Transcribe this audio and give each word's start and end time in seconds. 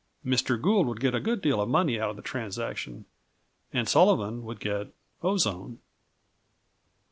Mr. 0.25 0.59
Gould 0.59 0.87
would 0.87 0.99
get 0.99 1.13
a 1.13 1.19
good 1.19 1.41
deal 1.43 1.61
of 1.61 1.69
money 1.69 1.99
out 1.99 2.09
of 2.09 2.15
the 2.15 2.23
transaction 2.23 3.05
and 3.71 3.87
Sullivan 3.87 4.43
would 4.45 4.59
get 4.59 4.87
ozone. 5.21 5.77